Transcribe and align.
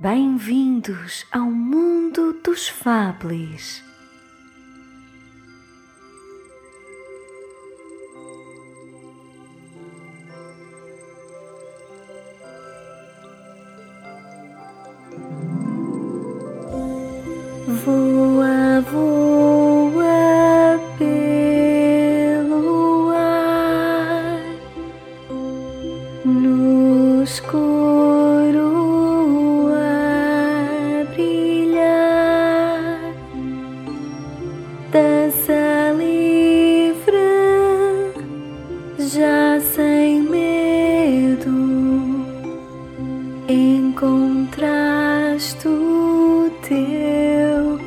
Bem-vindos 0.00 1.26
ao 1.32 1.50
mundo 1.50 2.32
dos 2.44 2.68
fablis. 2.68 3.82
Já 39.08 39.58
sem 39.60 40.20
medo, 40.20 41.50
encontraste 43.48 44.46
o 45.66 46.50
teu 46.60 47.80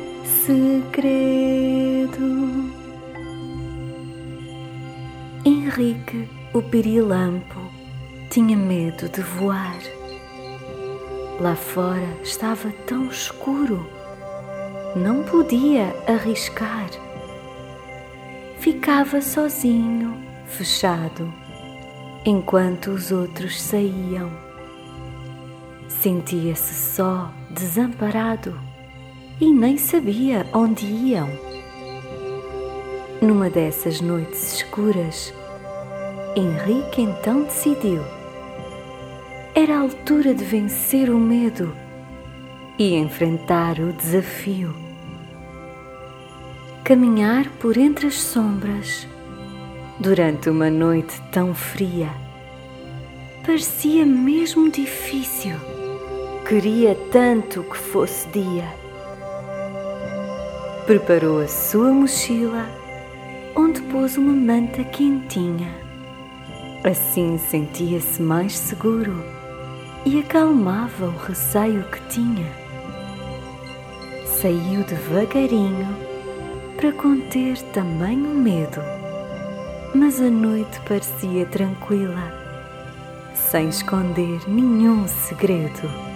segredo. 0.44 1.32
Henrique, 5.44 6.28
o 6.52 6.60
pirilampo, 6.60 7.60
tinha 8.28 8.56
medo 8.56 9.08
de 9.08 9.20
voar. 9.22 9.78
Lá 11.40 11.54
fora 11.54 12.18
estava 12.24 12.72
tão 12.84 13.06
escuro, 13.06 13.88
não 14.96 15.22
podia 15.22 15.94
arriscar. 16.08 16.90
Ficava 18.58 19.20
sozinho, 19.20 20.31
fechado, 20.52 21.32
enquanto 22.24 22.90
os 22.90 23.10
outros 23.10 23.60
saíam. 23.60 24.30
Sentia-se 25.88 26.94
só, 26.94 27.32
desamparado 27.50 28.58
e 29.40 29.52
nem 29.52 29.76
sabia 29.78 30.46
onde 30.52 30.86
iam. 30.86 31.28
Numa 33.20 33.48
dessas 33.48 34.00
noites 34.00 34.56
escuras, 34.56 35.32
Henrique 36.36 37.02
então 37.02 37.42
decidiu. 37.42 38.02
Era 39.54 39.76
a 39.76 39.80
altura 39.80 40.34
de 40.34 40.44
vencer 40.44 41.10
o 41.10 41.18
medo 41.18 41.74
e 42.78 42.94
enfrentar 42.94 43.78
o 43.78 43.92
desafio. 43.92 44.74
Caminhar 46.84 47.48
por 47.60 47.76
entre 47.76 48.06
as 48.06 48.14
sombras 48.14 49.06
durante 50.02 50.50
uma 50.50 50.68
noite 50.68 51.22
tão 51.30 51.54
fria 51.54 52.10
parecia 53.44 54.04
mesmo 54.04 54.70
difícil. 54.70 55.54
Queria 56.46 56.94
tanto 57.10 57.62
que 57.62 57.76
fosse 57.76 58.28
dia. 58.28 58.68
Preparou 60.86 61.40
a 61.40 61.48
sua 61.48 61.92
mochila, 61.92 62.66
onde 63.54 63.80
pôs 63.82 64.16
uma 64.16 64.32
manta 64.32 64.82
quentinha. 64.84 65.72
Assim 66.84 67.38
sentia-se 67.38 68.20
mais 68.20 68.56
seguro 68.58 69.24
e 70.04 70.18
acalmava 70.18 71.06
o 71.06 71.16
receio 71.16 71.84
que 71.84 72.00
tinha. 72.08 72.46
Saiu 74.26 74.82
devagarinho 74.84 75.96
para 76.76 76.92
conter 76.92 77.56
também 77.72 78.18
o 78.18 78.34
medo, 78.34 78.80
mas 79.94 80.20
a 80.20 80.30
noite 80.30 80.80
parecia 80.88 81.44
tranquila, 81.46 82.32
sem 83.34 83.68
esconder 83.68 84.40
nenhum 84.48 85.06
segredo. 85.06 86.11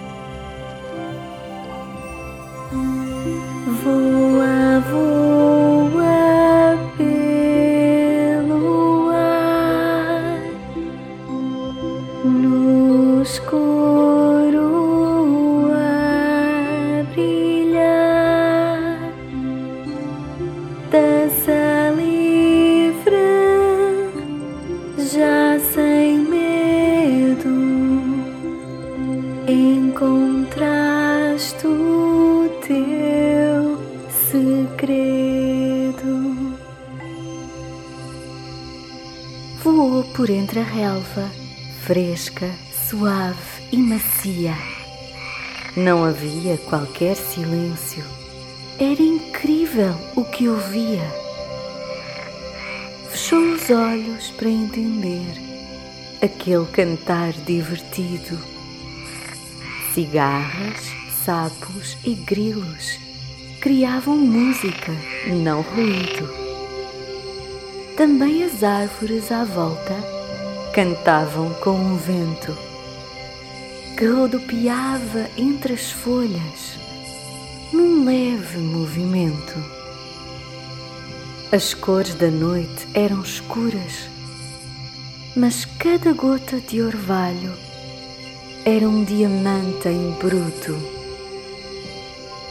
Segredo. 34.77 36.55
Voou 39.63 40.03
por 40.13 40.29
entre 40.29 40.59
a 40.59 40.63
relva, 40.63 41.29
fresca, 41.81 42.49
suave 42.71 43.67
e 43.71 43.77
macia. 43.77 44.53
Não 45.75 46.03
havia 46.05 46.57
qualquer 46.57 47.15
silêncio. 47.15 48.03
Era 48.79 49.01
incrível 49.01 49.95
o 50.15 50.23
que 50.23 50.47
ouvia. 50.47 51.03
Fechou 53.09 53.53
os 53.53 53.69
olhos 53.71 54.29
para 54.31 54.49
entender 54.49 55.25
aquele 56.21 56.65
cantar 56.67 57.31
divertido. 57.33 58.37
Cigarras, 59.93 60.91
sapos 61.25 61.97
e 62.05 62.13
grilos 62.13 63.06
criavam 63.59 64.17
música, 64.17 64.91
não 65.27 65.61
ruído. 65.61 66.29
Também 67.95 68.43
as 68.43 68.63
árvores 68.63 69.31
à 69.31 69.43
volta 69.43 69.95
cantavam 70.73 71.51
com 71.55 71.71
um 71.71 71.97
vento 71.97 72.55
que 73.97 74.05
rodopiava 74.05 75.27
entre 75.35 75.73
as 75.73 75.91
folhas 75.91 76.77
num 77.73 78.05
leve 78.05 78.59
movimento. 78.59 79.55
As 81.51 81.73
cores 81.73 82.13
da 82.13 82.29
noite 82.29 82.87
eram 82.93 83.23
escuras, 83.23 84.07
mas 85.35 85.65
cada 85.65 86.13
gota 86.13 86.59
de 86.59 86.81
orvalho 86.81 87.53
era 88.63 88.87
um 88.87 89.03
diamante 89.03 89.87
em 89.87 90.11
bruto 90.11 90.96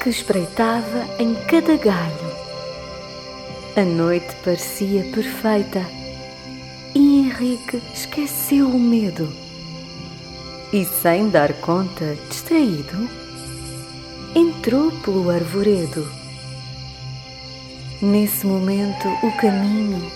que 0.06 0.10
espreitava 0.10 1.04
em 1.18 1.34
cada 1.34 1.76
galho. 1.76 2.36
A 3.74 3.84
noite 3.84 4.36
parecia 4.44 5.02
perfeita 5.12 5.84
e 6.94 7.22
Henrique 7.22 7.82
esqueceu 7.92 8.68
o 8.68 8.78
medo. 8.78 9.28
E 10.72 10.84
sem 10.84 11.28
dar 11.28 11.52
conta, 11.54 12.16
distraído, 12.30 13.10
entrou 14.32 14.92
pelo 14.92 15.28
arvoredo. 15.28 16.08
Nesse 18.00 18.46
momento, 18.46 19.08
o 19.24 19.36
caminho 19.38 20.08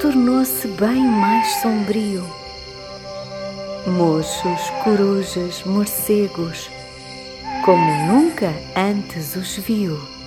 tornou-se 0.00 0.66
bem 0.66 1.04
mais 1.04 1.46
sombrio. 1.62 2.28
Mochos, 3.86 4.70
corujas, 4.82 5.62
morcegos, 5.64 6.68
como 7.68 7.92
nunca 8.06 8.50
antes 8.74 9.36
os 9.36 9.58
viu. 9.58 10.17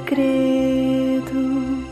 Segredo. 0.00 1.84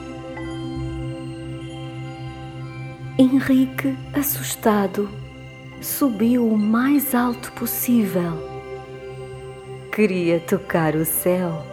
Henrique, 3.18 3.96
assustado, 4.14 5.08
subiu 5.80 6.46
o 6.46 6.56
mais 6.56 7.14
alto 7.14 7.52
possível. 7.52 8.32
Queria 9.92 10.40
tocar 10.40 10.94
o 10.94 11.04
céu 11.04 11.64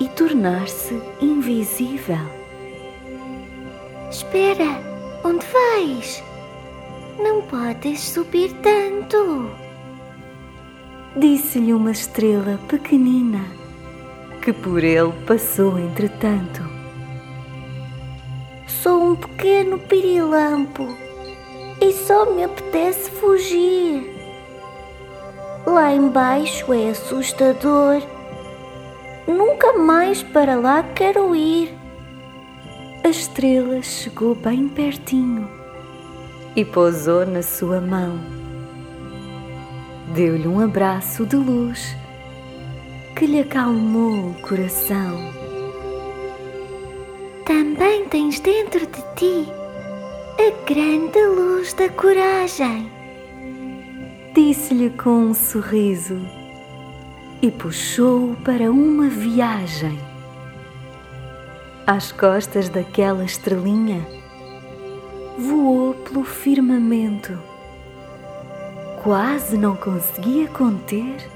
e 0.00 0.08
tornar-se 0.08 1.00
invisível. 1.20 2.18
Espera, 4.10 4.80
onde 5.24 5.46
vais? 5.46 6.22
Não 7.18 7.42
podes 7.42 8.00
subir 8.00 8.52
tanto. 8.54 9.50
Disse-lhe 11.16 11.72
uma 11.72 11.92
estrela 11.92 12.58
pequenina 12.68 13.63
que 14.44 14.52
por 14.52 14.84
ele 14.84 15.10
passou 15.26 15.78
entretanto. 15.78 16.62
Sou 18.66 19.12
um 19.12 19.16
pequeno 19.16 19.78
pirilampo 19.78 20.86
e 21.80 21.90
só 21.94 22.30
me 22.30 22.44
apetece 22.44 23.10
fugir. 23.10 24.06
Lá 25.66 25.94
embaixo 25.94 26.74
é 26.74 26.90
assustador. 26.90 28.02
Nunca 29.26 29.72
mais 29.78 30.22
para 30.22 30.56
lá 30.56 30.82
quero 30.82 31.34
ir. 31.34 31.74
A 33.02 33.08
estrela 33.08 33.80
chegou 33.80 34.34
bem 34.34 34.68
pertinho 34.68 35.48
e 36.54 36.66
pousou 36.66 37.24
na 37.24 37.40
sua 37.42 37.80
mão. 37.80 38.20
Deu-lhe 40.14 40.46
um 40.46 40.60
abraço 40.60 41.24
de 41.24 41.36
luz 41.36 42.03
que 43.14 43.26
lhe 43.26 43.40
acalmou 43.40 44.30
o 44.30 44.34
coração. 44.42 45.32
Também 47.46 48.08
tens 48.08 48.40
dentro 48.40 48.80
de 48.80 49.02
ti 49.14 49.48
a 50.38 50.64
grande 50.68 51.24
luz 51.26 51.72
da 51.74 51.88
coragem. 51.90 52.90
Disse-lhe 54.34 54.90
com 54.90 55.26
um 55.26 55.34
sorriso 55.34 56.20
e 57.40 57.50
puxou-o 57.52 58.34
para 58.36 58.70
uma 58.70 59.08
viagem. 59.08 59.96
Às 61.86 62.10
costas 62.10 62.68
daquela 62.68 63.24
estrelinha, 63.24 64.04
voou 65.38 65.94
pelo 65.94 66.24
firmamento. 66.24 67.38
Quase 69.02 69.56
não 69.56 69.76
conseguia 69.76 70.48
conter 70.48 71.30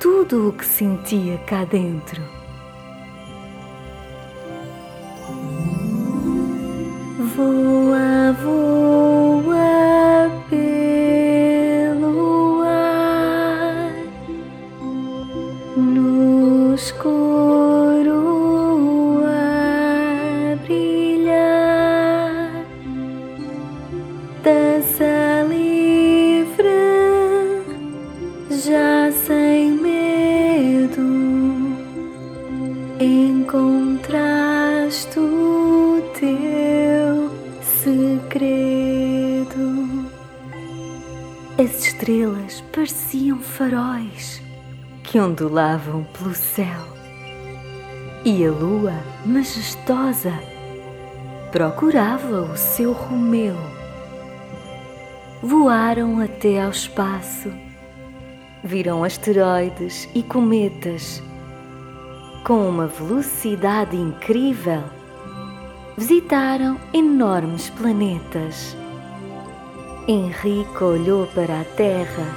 tudo 0.00 0.48
o 0.48 0.52
que 0.52 0.64
sentia 0.64 1.38
cá 1.38 1.64
dentro. 1.64 2.22
Voa, 7.34 8.32
voa 8.42 8.67
As 41.60 41.86
estrelas 41.86 42.60
pareciam 42.72 43.40
faróis 43.40 44.40
que 45.02 45.18
ondulavam 45.18 46.04
pelo 46.04 46.32
céu 46.32 46.86
e 48.24 48.46
a 48.46 48.50
lua, 48.52 48.92
majestosa, 49.26 50.32
procurava 51.50 52.42
o 52.42 52.56
seu 52.56 52.92
Romeu. 52.92 53.56
Voaram 55.42 56.20
até 56.20 56.62
ao 56.62 56.70
espaço, 56.70 57.52
viram 58.62 59.02
asteroides 59.02 60.08
e 60.14 60.22
cometas. 60.22 61.20
Com 62.44 62.68
uma 62.68 62.86
velocidade 62.86 63.96
incrível, 63.96 64.84
visitaram 65.96 66.78
enormes 66.94 67.68
planetas. 67.70 68.76
Henrique 70.10 70.82
olhou 70.82 71.26
para 71.26 71.60
a 71.60 71.64
Terra, 71.64 72.34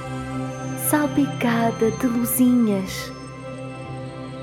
salpicada 0.90 1.90
de 1.90 2.06
luzinhas. 2.06 3.10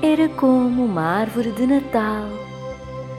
Era 0.02 0.28
como 0.30 0.86
uma 0.86 1.00
árvore 1.00 1.52
de 1.52 1.64
Natal, 1.64 2.28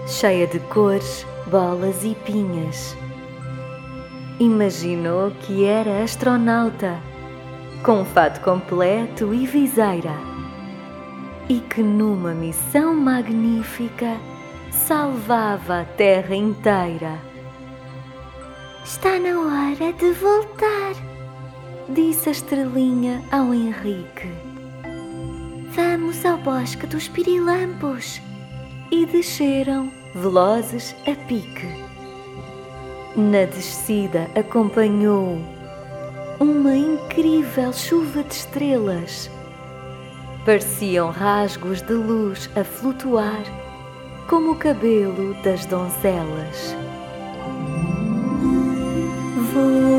cheia 0.06 0.46
de 0.48 0.60
cores, 0.60 1.26
bolas 1.50 2.04
e 2.04 2.14
pinhas. 2.26 2.94
Imaginou 4.38 5.32
que 5.32 5.64
era 5.64 6.04
astronauta, 6.04 7.00
com 7.82 8.02
um 8.02 8.06
fato 8.06 8.42
completo 8.42 9.34
e 9.34 9.46
viseira, 9.46 10.18
e 11.48 11.62
que 11.62 11.82
numa 11.82 12.34
missão 12.34 12.94
magnífica 12.94 14.18
salvava 14.72 15.80
a 15.80 15.86
Terra 15.86 16.36
inteira. 16.36 17.31
Está 18.84 19.20
na 19.20 19.40
hora 19.40 19.94
de 19.94 20.12
voltar, 20.14 20.94
Disse 21.90 22.30
a 22.30 22.32
estrelinha 22.32 23.22
ao 23.32 23.54
Henrique 23.54 24.30
Vamos 25.74 26.26
ao 26.26 26.38
bosque 26.38 26.86
dos 26.88 27.08
pirilampos. 27.08 28.22
e 28.92 29.06
desceram 29.06 29.90
velozes 30.14 30.94
a 31.08 31.16
pique. 31.28 31.68
Na 33.16 33.46
descida 33.46 34.30
acompanhou 34.36 35.38
uma 36.40 36.76
incrível 36.76 37.72
chuva 37.72 38.24
de 38.24 38.34
estrelas. 38.34 39.30
Pareciam 40.46 41.10
rasgos 41.10 41.82
de 41.82 41.94
luz 41.94 42.50
a 42.56 42.64
flutuar 42.64 43.44
como 44.28 44.52
o 44.52 44.56
cabelo 44.56 45.34
das 45.44 45.66
donzelas. 45.66 46.76
Voa, 49.62 49.91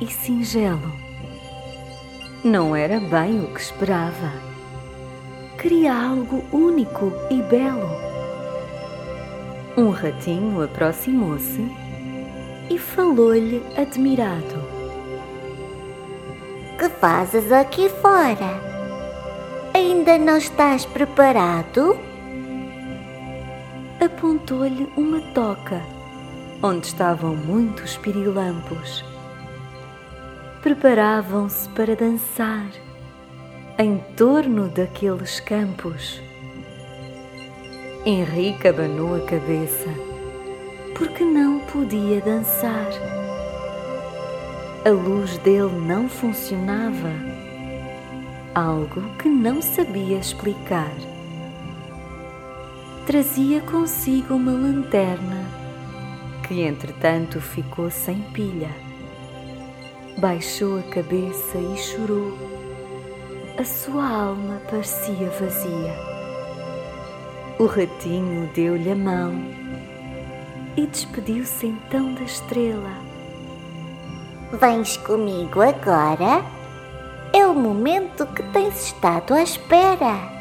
e 0.00 0.06
singelo. 0.06 0.92
Não 2.44 2.76
era 2.76 3.00
bem 3.00 3.40
o 3.40 3.48
que 3.48 3.60
esperava. 3.60 4.32
Queria 5.58 5.94
algo 5.94 6.44
único 6.52 7.12
e 7.30 7.42
belo. 7.42 7.90
Um 9.76 9.90
ratinho 9.90 10.62
aproximou-se 10.62 11.66
e 12.70 12.78
falou-lhe 12.78 13.62
admirado. 13.76 14.62
Que 16.78 16.88
fazes 16.88 17.50
aqui 17.50 17.88
fora? 17.88 18.60
Ainda 19.74 20.18
não 20.18 20.36
estás 20.36 20.84
preparado? 20.84 21.98
Apontou-lhe 24.00 24.88
uma 24.96 25.20
toca 25.32 25.82
onde 26.62 26.86
estavam 26.86 27.34
muitos 27.34 27.96
pirilampos. 27.96 29.04
Preparavam-se 30.66 31.68
para 31.68 31.94
dançar 31.94 32.66
em 33.78 33.98
torno 34.16 34.66
daqueles 34.68 35.38
campos. 35.38 36.20
Henrique 38.04 38.66
abanou 38.66 39.14
a 39.14 39.20
cabeça 39.20 39.88
porque 40.98 41.22
não 41.22 41.60
podia 41.60 42.20
dançar. 42.20 42.88
A 44.84 44.90
luz 44.90 45.38
dele 45.38 45.70
não 45.86 46.08
funcionava. 46.08 47.12
algo 48.52 49.02
que 49.18 49.28
não 49.28 49.62
sabia 49.62 50.18
explicar. 50.18 50.90
Trazia 53.06 53.60
consigo 53.60 54.34
uma 54.34 54.50
lanterna 54.50 55.46
que, 56.48 56.60
entretanto, 56.62 57.40
ficou 57.40 57.88
sem 57.88 58.20
pilha. 58.32 58.85
Baixou 60.18 60.78
a 60.78 60.82
cabeça 60.82 61.58
e 61.58 61.76
chorou. 61.76 62.32
A 63.58 63.64
sua 63.64 64.08
alma 64.08 64.62
parecia 64.70 65.28
vazia. 65.28 65.94
O 67.58 67.66
ratinho 67.66 68.50
deu-lhe 68.54 68.92
a 68.92 68.96
mão 68.96 69.34
e 70.74 70.86
despediu-se 70.86 71.66
então 71.66 72.14
da 72.14 72.22
estrela. 72.22 72.94
Vens 74.58 74.96
comigo 74.96 75.60
agora? 75.60 76.42
É 77.34 77.46
o 77.46 77.54
momento 77.54 78.26
que 78.28 78.42
tens 78.54 78.86
estado 78.86 79.34
à 79.34 79.42
espera. 79.42 80.35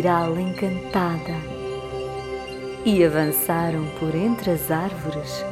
Espiral 0.00 0.38
encantada 0.38 1.34
e 2.86 3.04
avançaram 3.04 3.84
por 3.98 4.14
entre 4.14 4.50
as 4.50 4.70
árvores. 4.70 5.44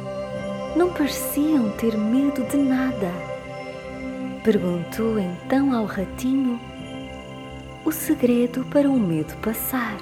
Não 0.75 0.91
pareciam 0.91 1.69
ter 1.73 1.95
medo 1.95 2.43
de 2.45 2.57
nada. 2.57 3.11
Perguntou 4.43 5.19
então 5.19 5.71
ao 5.71 5.85
ratinho 5.85 6.59
o 7.85 7.91
segredo 7.91 8.65
para 8.71 8.89
o 8.89 8.99
medo 8.99 9.35
passar. 9.37 9.97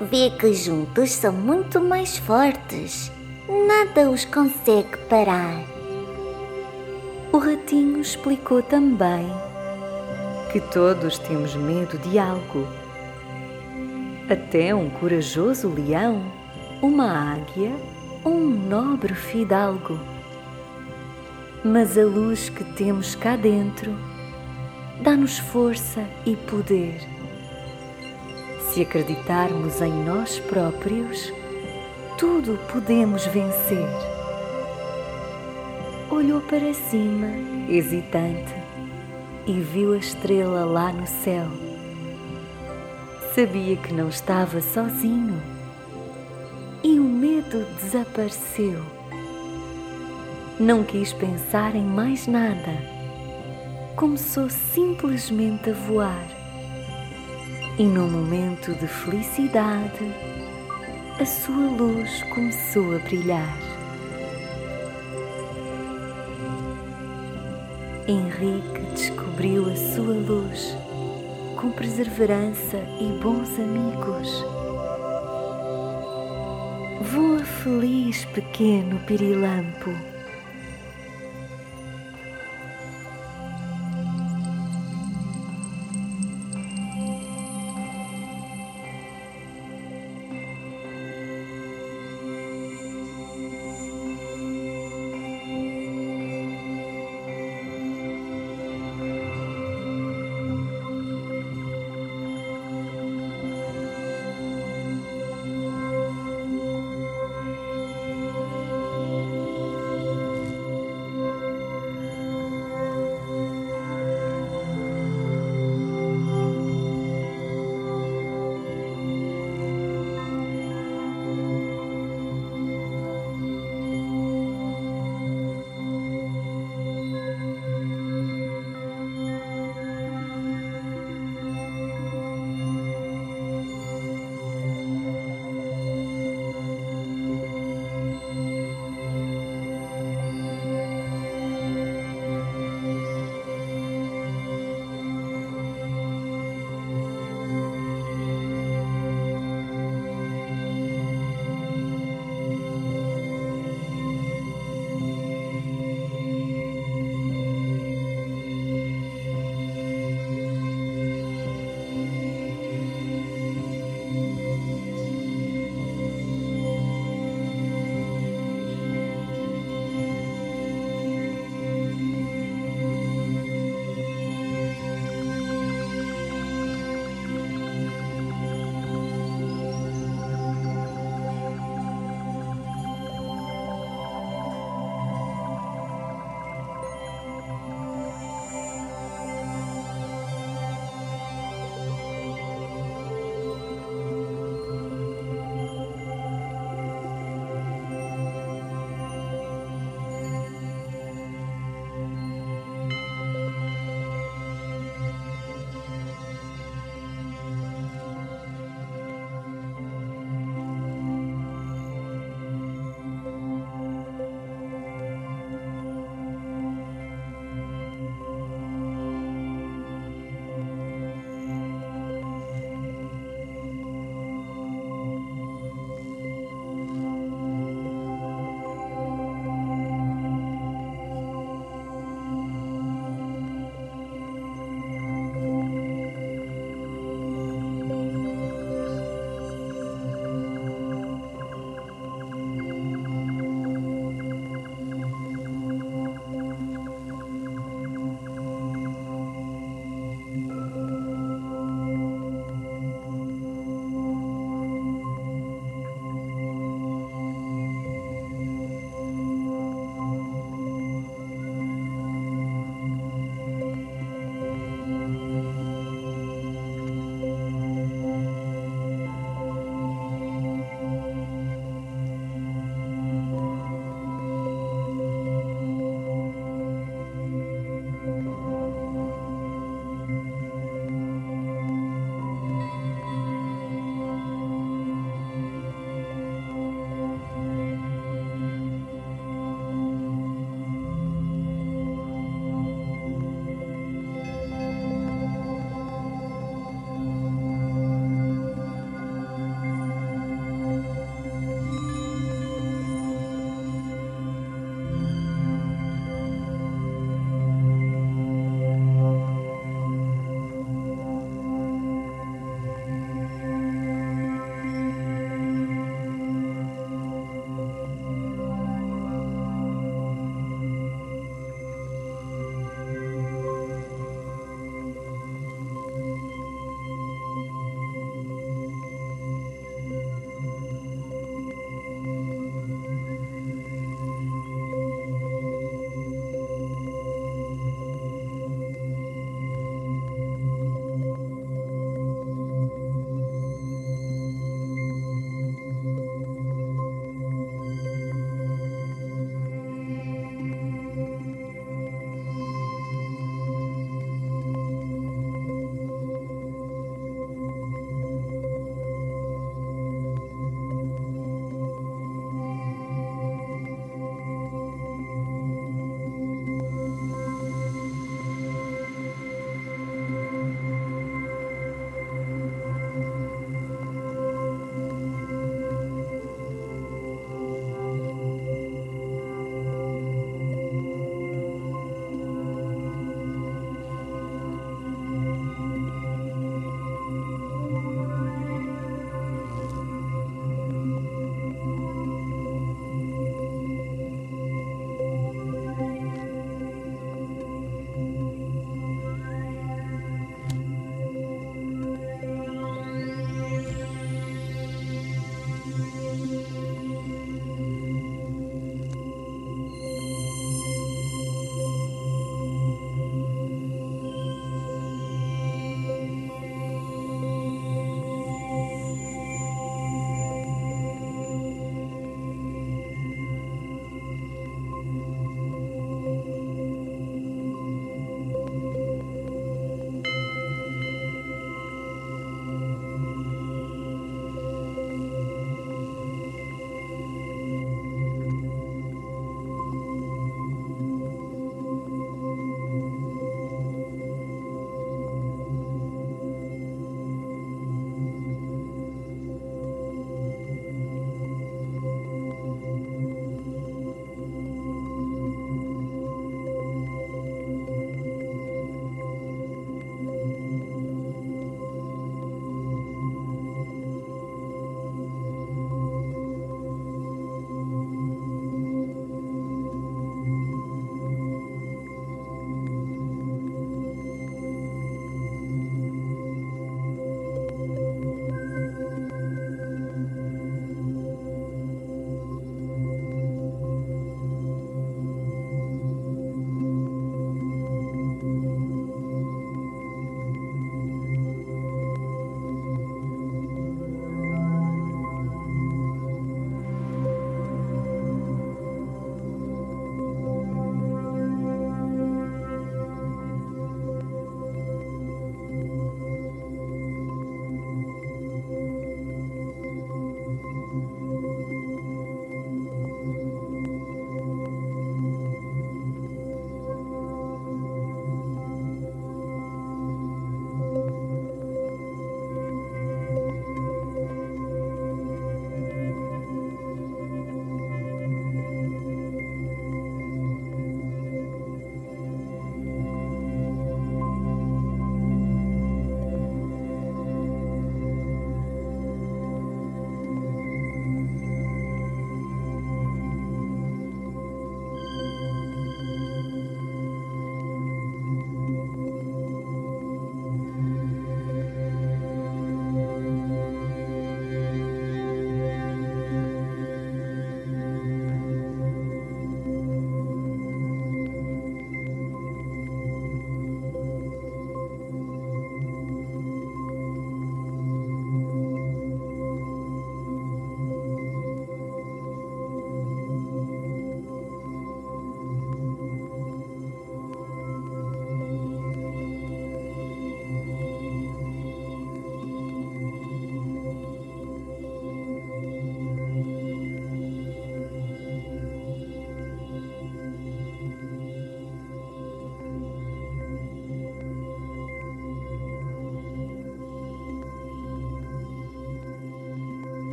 Vê 0.00 0.30
que 0.30 0.52
juntos 0.52 1.12
são 1.12 1.32
muito 1.32 1.80
mais 1.80 2.18
fortes. 2.18 3.12
Nada 3.48 4.10
os 4.10 4.24
consegue 4.24 4.96
parar. 5.08 5.62
O 7.32 7.38
ratinho 7.38 8.00
explicou 8.00 8.60
também 8.60 9.30
que 10.52 10.60
todos 10.60 11.18
temos 11.18 11.54
medo 11.54 11.96
de 11.96 12.18
algo. 12.18 12.68
Até 14.28 14.74
um 14.74 14.90
corajoso 14.90 15.66
leão, 15.70 16.22
uma 16.82 17.32
águia 17.32 17.74
ou 18.22 18.34
um 18.34 18.50
nobre 18.50 19.14
fidalgo. 19.14 19.98
Mas 21.64 21.96
a 21.96 22.04
luz 22.04 22.50
que 22.50 22.64
temos 22.74 23.14
cá 23.14 23.34
dentro 23.34 23.96
dá-nos 25.00 25.38
força 25.38 26.04
e 26.26 26.36
poder. 26.36 27.00
Se 28.68 28.82
acreditarmos 28.82 29.80
em 29.80 29.92
nós 30.04 30.38
próprios, 30.38 31.32
tudo 32.18 32.58
podemos 32.70 33.24
vencer. 33.26 33.88
Olhou 36.10 36.42
para 36.42 36.74
cima, 36.74 37.28
hesitante, 37.70 38.61
e 39.46 39.52
viu 39.52 39.92
a 39.92 39.98
estrela 39.98 40.64
lá 40.64 40.92
no 40.92 41.06
céu. 41.06 41.46
Sabia 43.34 43.76
que 43.76 43.92
não 43.92 44.08
estava 44.08 44.60
sozinho 44.60 45.40
e 46.82 46.98
o 46.98 47.04
medo 47.04 47.64
desapareceu. 47.80 48.82
Não 50.60 50.84
quis 50.84 51.12
pensar 51.12 51.74
em 51.74 51.84
mais 51.84 52.26
nada. 52.26 52.72
Começou 53.96 54.48
simplesmente 54.50 55.70
a 55.70 55.72
voar. 55.72 56.26
E 57.78 57.84
num 57.84 58.10
momento 58.10 58.74
de 58.74 58.86
felicidade, 58.86 60.12
a 61.18 61.24
sua 61.24 61.70
luz 61.70 62.22
começou 62.24 62.94
a 62.94 62.98
brilhar. 62.98 63.56
Henrique 68.06 69.11
descobriu 69.32 69.70
a 69.70 69.76
sua 69.76 70.12
luz 70.12 70.76
com 71.56 71.70
perseverança 71.70 72.76
e 73.00 73.06
bons 73.22 73.58
amigos. 73.58 74.44
Voa 77.00 77.42
feliz, 77.44 78.26
pequeno 78.26 78.98
pirilampo. 79.06 80.11